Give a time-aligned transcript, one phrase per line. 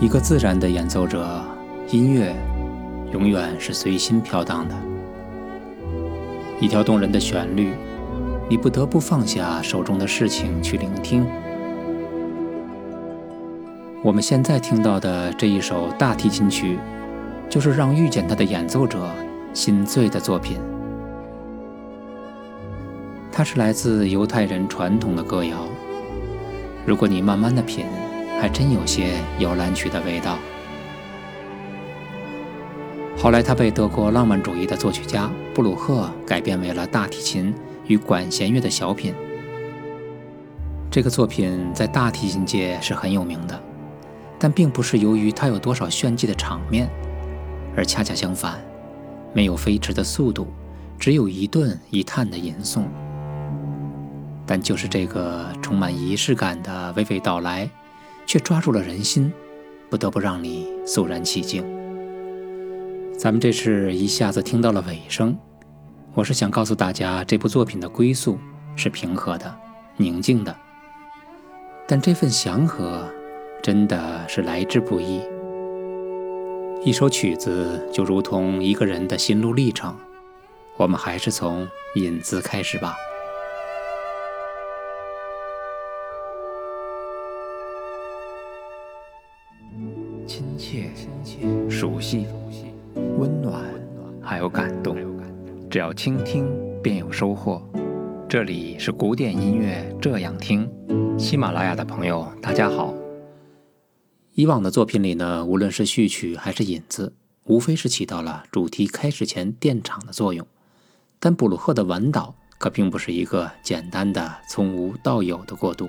[0.00, 1.44] 一个自然的演奏者，
[1.90, 2.34] 音乐
[3.12, 4.74] 永远是随心飘荡的。
[6.58, 7.74] 一条动人的旋律，
[8.48, 11.26] 你不得不放下手中的事情去聆听。
[14.02, 16.78] 我们现在听到的这一首大提琴曲，
[17.50, 19.06] 就是让遇见它的演奏者
[19.52, 20.56] 心醉的作品。
[23.30, 25.58] 它是来自犹太人传统的歌谣。
[26.86, 27.84] 如果你慢慢的品，
[28.40, 30.38] 还真有些摇篮曲的味道。
[33.18, 37.54] 后来，他被德国浪漫主义的作曲家布鲁赫改编为了大提琴
[37.86, 39.14] 与管弦乐的小品。
[40.90, 43.62] 这个作品在大提琴界是很有名的，
[44.38, 46.88] 但并不是由于它有多少炫技的场面，
[47.76, 48.58] 而恰恰相反，
[49.34, 50.48] 没有飞驰的速度，
[50.98, 52.84] 只有一顿一叹的吟诵。
[54.46, 57.68] 但就是这个充满仪式感的娓娓道来，
[58.30, 59.32] 却抓住了人心，
[59.90, 61.64] 不得不让你肃然起敬。
[63.18, 65.36] 咱们这是一下子听到了尾声，
[66.14, 68.38] 我是想告诉大家，这部作品的归宿
[68.76, 69.52] 是平和的、
[69.96, 70.56] 宁静的。
[71.88, 73.04] 但这份祥和，
[73.64, 75.20] 真的是来之不易。
[76.84, 79.96] 一首曲子就如同一个人的心路历程，
[80.76, 82.94] 我们还是从引子开始吧。
[92.10, 92.26] 悉、
[93.18, 93.62] 温暖，
[94.20, 94.96] 还有感动。
[95.70, 96.44] 只要倾听，
[96.82, 97.62] 便有收获。
[98.28, 100.68] 这里是古典音乐这样听，
[101.16, 102.92] 喜马拉雅的朋友，大家好。
[104.32, 110.44] 以往的作品里呢，无论是序曲还是引子，无非是起到了主题开始前垫场的作用。
[111.20, 115.88] 但布鲁赫的晚岛可并不是一个简单的从无到有的过渡。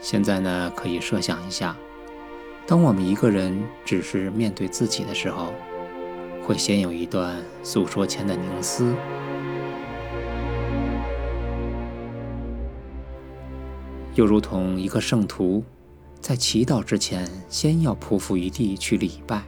[0.00, 1.76] 现在呢，可以设想一下，
[2.68, 5.54] 当我们一个人只是面对自己的时候，
[6.42, 8.94] 会先有一段诉说前的凝思，
[14.14, 15.64] 又如同一个圣徒
[16.20, 19.44] 在祈祷之前，先要匍匐于地去礼拜。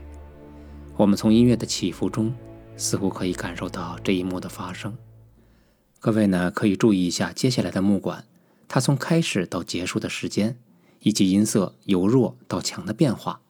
[0.97, 2.33] 我们从音乐的起伏中，
[2.75, 4.97] 似乎可以感受到这一幕的发生。
[5.99, 8.25] 各位呢，可以注意一下接下来的木管。
[8.67, 10.57] 它从开始到结束的时间，
[11.03, 13.41] 以及音色由弱到强的变化，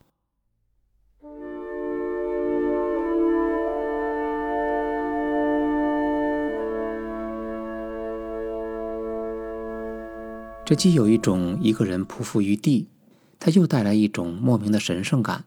[10.64, 12.88] 这既有一种一个人匍匐于地，
[13.38, 15.44] 它又带来一种莫名的神圣感。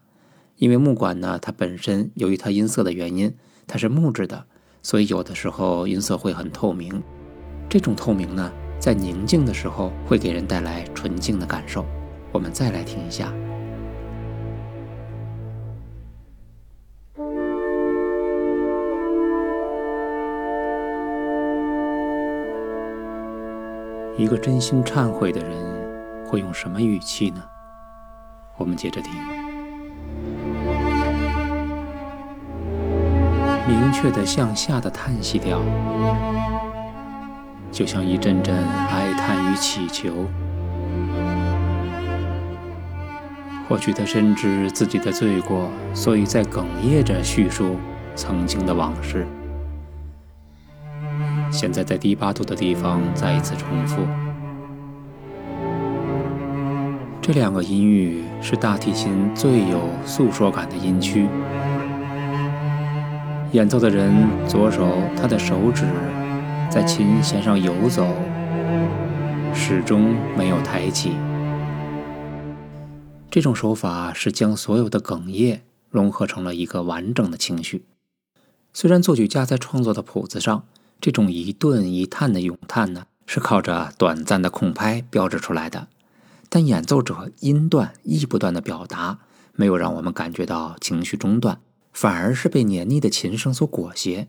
[0.57, 3.35] 因为木管呢，它本身由于它音色的原因，
[3.67, 4.47] 它是木质的，
[4.83, 7.03] 所以有的时候音色会很透明。
[7.69, 8.53] 这种透明呢。
[8.85, 11.87] 在宁静的时候，会给人带来纯净的感受。
[12.31, 13.33] 我们再来听一下，
[24.19, 25.57] 一个真心忏悔的人
[26.27, 27.43] 会用什么语气呢？
[28.59, 29.11] 我们接着听，
[33.67, 35.63] 明确的向下的叹息调。
[37.75, 40.29] 就像一阵阵哀叹与祈求，
[43.69, 47.75] 或许他深知自己的罪过，所以在哽咽着叙述
[48.15, 49.27] 曾经的往事。
[51.51, 54.03] 现在在低八度的地方再一次重复。
[57.21, 61.27] 这两个音域是大提琴最有诉说感的音区。
[63.51, 64.15] 演奏的人
[64.47, 65.85] 左手，他的手指。
[66.71, 68.07] 在琴弦上游走，
[69.55, 71.13] 始终没有抬起。
[73.31, 77.85] 这种手法是将所有的哽咽融合成了一个完整的情绪。
[78.73, 80.65] 虽然作曲家在创作的谱子上，
[81.01, 85.87] 这种一顿一叹的咏叹呢，是靠着短暂的空拍标志出来的，
[86.49, 89.19] 但演奏者音断意不断的表达，
[89.55, 91.61] 没有让我们感觉到情绪中断，
[91.93, 94.27] 反而是被黏腻的琴声所裹挟。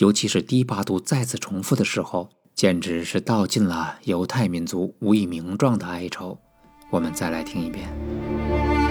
[0.00, 6.38] 尤其是低八度再次重复的时候，简直是道尽了犹太民族无以名状的哀愁。
[6.90, 8.89] 我们再来听一遍。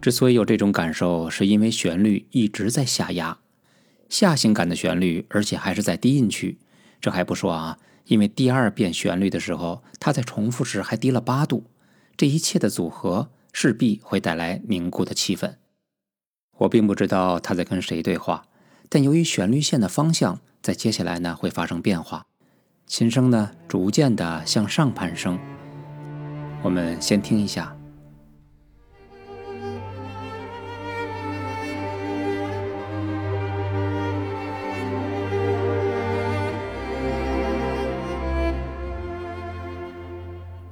[0.00, 3.38] 之所以有这种感受，是因为旋律一直在下压，
[4.08, 6.58] 下行感的旋律，而且还是在低音区。
[7.00, 11.64] 这还不说啊，因为第二遍旋律的时候，它在重复时还低了八度。
[12.16, 15.54] 这一切的组合势必会带来凝固的气氛。
[16.58, 18.44] 我并不知道他在跟谁对话，
[18.88, 22.26] 但由于旋律线的方向在接下来呢会发生变化，
[22.86, 25.38] 琴声呢逐渐的向上攀升。
[26.62, 27.79] 我们先听一下。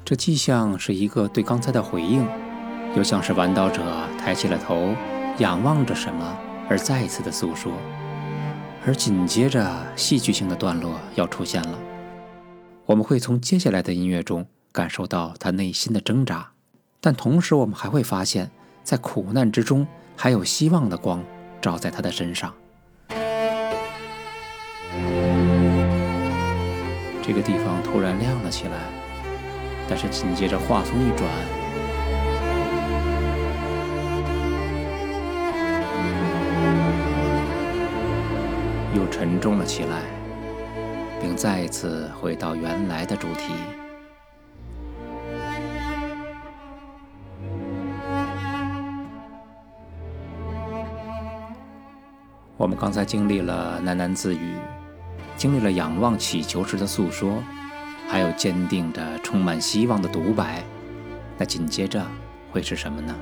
[0.09, 2.27] 这既像是一个对刚才的回应，
[2.97, 3.83] 又像是玩刀者
[4.19, 4.95] 抬起了头，
[5.37, 6.35] 仰望着什么
[6.67, 7.71] 而再一次的诉说。
[8.87, 11.79] 而紧接着，戏剧性的段落要出现了，
[12.87, 16.53] 我们会从接下来的音乐中感受到他内心的挣扎，
[17.03, 18.51] 但同时我们还会发现，
[18.83, 21.23] 在苦难之中还有希望的光
[21.61, 22.55] 照在他的身上。
[27.23, 29.08] 这个地方突然亮了起来。
[29.89, 31.27] 但是紧接着话锋一转，
[38.95, 40.03] 又沉重了起来，
[41.23, 43.55] 并再一次回到原来的主题。
[52.59, 54.57] 我们刚才经历了喃喃自语，
[55.39, 57.43] 经历了仰望祈求时的诉说。
[58.11, 60.65] 还有坚定的、充满希望的独白，
[61.37, 62.03] 那紧接着
[62.51, 63.15] 会是什么呢？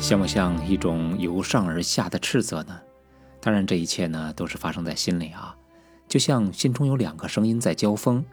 [0.00, 2.80] 像不像一种由上而下的斥责呢？
[3.40, 5.54] 当然，这一切呢都是发生在心里啊，
[6.08, 8.24] 就像心中有两个声音在交锋。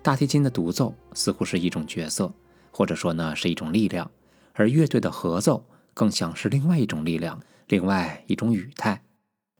[0.00, 2.32] 大提琴的独奏似乎是一种角色，
[2.70, 4.08] 或者说呢是一种力量，
[4.54, 5.64] 而乐队的合奏。
[6.00, 7.38] 更像是另外一种力量，
[7.68, 9.02] 另外一种语态。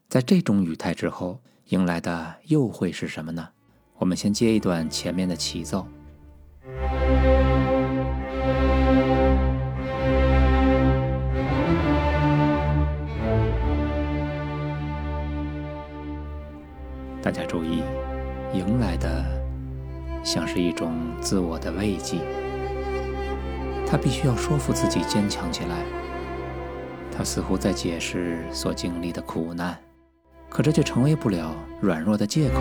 [0.09, 3.47] 在这种语态之后，迎来的又会是什么呢？
[3.99, 5.87] 我们先接一段前面的起奏。
[17.21, 17.83] 大家注意，
[18.55, 19.23] 迎来的
[20.25, 22.17] 像是一种自我的慰藉。
[23.87, 25.85] 他必须要说服自己坚强起来。
[27.17, 29.77] 他似乎在解释所经历的苦难，
[30.49, 32.61] 可这却成为不了软弱的借口，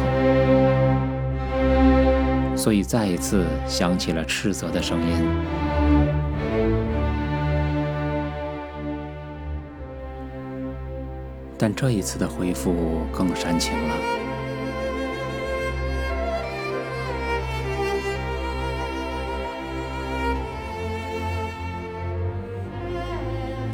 [2.58, 5.16] 所以再一次响起了斥责的声音。
[11.58, 14.19] 但这一次的回复更煽情了。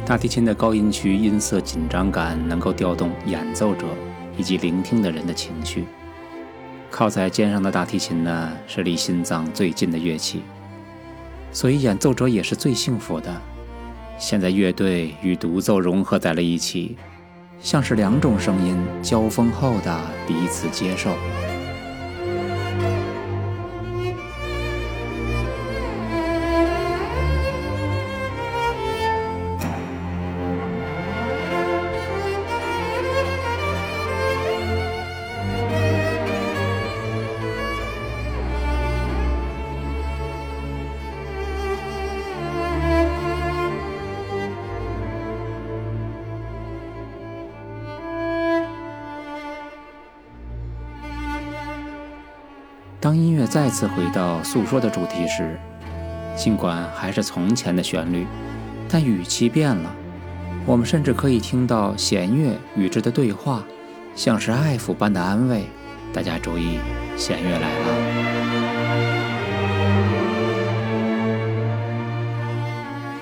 [0.06, 3.84] 大提琴的高音区音色紧张感能够调动演奏者
[4.38, 5.84] 以及聆听的人的情绪。
[6.92, 10.42] 靠在肩上的大提琴呢，是离心脏最近的乐器，
[11.50, 13.34] 所以演奏者也是最幸福的。
[14.16, 16.96] 现在乐队与独奏融合在了一起，
[17.58, 21.10] 像是两种声音交锋后的彼此接受。
[53.06, 55.56] 当音乐再次回到诉说的主题时，
[56.34, 58.26] 尽管还是从前的旋律，
[58.88, 59.94] 但语气变了。
[60.66, 63.62] 我们甚至可以听到弦乐与之的对话，
[64.16, 65.66] 像是爱抚般的安慰。
[66.12, 66.80] 大家注意，
[67.16, 67.86] 弦乐来了，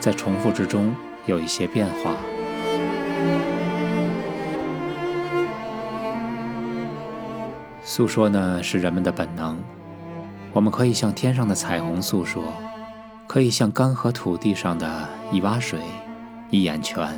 [0.00, 0.94] 在重复之中
[1.26, 2.16] 有一些变化。
[7.96, 9.56] 诉说呢，是人们的本能。
[10.52, 12.42] 我们可以向天上的彩虹诉说，
[13.28, 15.78] 可以向干涸土地上的一洼水、
[16.50, 17.08] 一眼泉，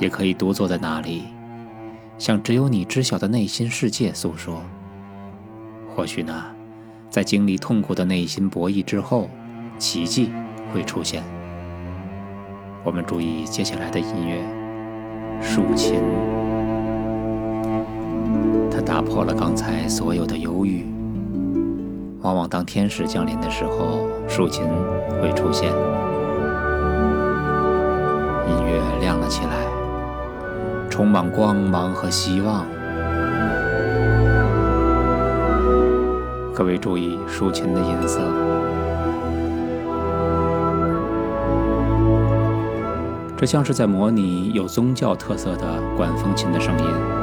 [0.00, 1.24] 也可以独坐在那里，
[2.16, 4.62] 向只有你知晓的内心世界诉说。
[5.94, 6.46] 或许呢，
[7.10, 9.28] 在经历痛苦的内心博弈之后，
[9.76, 10.32] 奇迹
[10.72, 11.22] 会出现。
[12.84, 14.42] 我们注意接下来的音乐，
[15.42, 16.33] 竖琴。
[18.84, 20.84] 打破了刚才所有的忧郁。
[22.20, 24.64] 往往当天使降临的时候，竖琴
[25.20, 25.70] 会出现，
[28.48, 29.50] 音乐亮了起来，
[30.88, 32.64] 充满光芒和希望。
[36.54, 38.20] 各位注意竖琴的音色，
[43.36, 47.13] 这像是在模拟有宗教特色的管风琴的声音。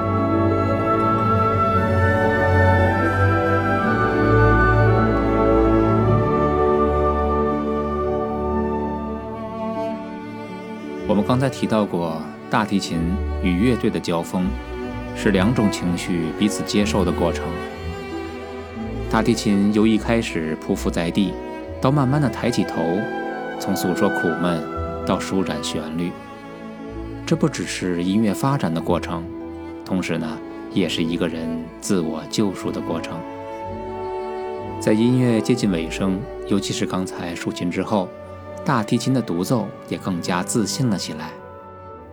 [11.12, 12.98] 我们刚才提到过，大提琴
[13.44, 14.46] 与乐队的交锋
[15.14, 17.44] 是两种情绪彼此接受的过程。
[19.10, 21.34] 大提琴由一开始匍匐在地，
[21.82, 22.82] 到慢慢的抬起头，
[23.60, 24.64] 从诉说苦闷
[25.06, 26.14] 到舒展旋律，
[27.26, 29.22] 这不只是音乐发展的过程，
[29.84, 30.38] 同时呢，
[30.72, 33.20] 也是一个人自我救赎的过程。
[34.80, 38.08] 在音乐接近尾声，尤其是刚才竖琴之后。
[38.64, 41.32] 大提琴的独奏也更加自信了起来，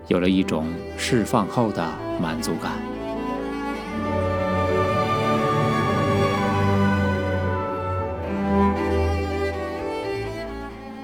[0.06, 1.86] 有了一种释放后的
[2.20, 2.72] 满足感。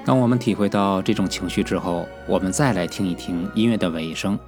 [0.07, 4.39] 当我们体会到这种情绪之后，我们再来听一听音乐的尾声，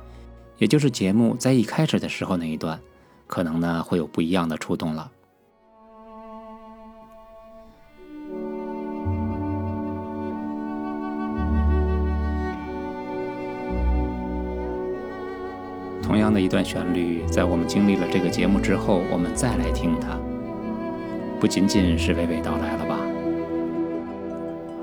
[0.58, 2.78] 也就是节目在一开始的时候那一段，
[3.26, 5.10] 可能呢会有不一样的触动了。
[16.06, 20.16] 同样的一段旋律，在我们经历了这个节目之后，我们再来听它，
[21.40, 22.96] 不仅仅是娓娓道来了吧？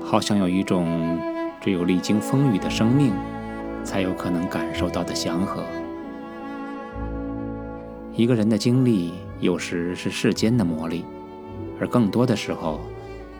[0.04, 1.18] 好像有一种
[1.62, 3.10] 只有历经风雨的生命，
[3.82, 5.62] 才有可能感受到的祥和。
[8.12, 11.04] 一个人的经历，有时是世间的磨砺，
[11.80, 12.80] 而更多的时候，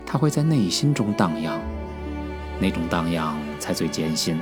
[0.07, 1.61] 它会在内心中荡漾，
[2.59, 4.39] 那种荡漾才最艰辛。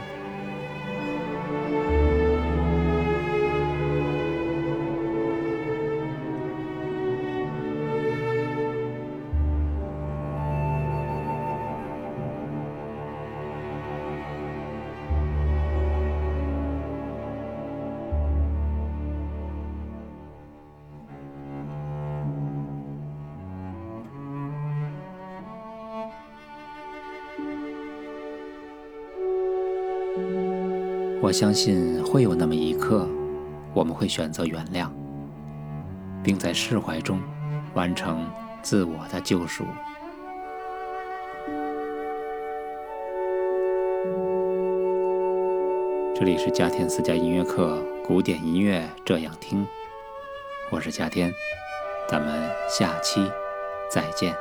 [31.23, 33.09] 我相信会有那么一刻，
[33.73, 34.89] 我们会选择原谅，
[36.21, 37.21] 并在释怀中
[37.75, 38.27] 完成
[38.61, 39.65] 自我的救赎。
[46.13, 49.65] 这里是嘉天私家音乐课，古典音乐这样听。
[50.73, 51.33] 我是嘉天，
[52.09, 53.25] 咱们下期
[53.89, 54.35] 再见。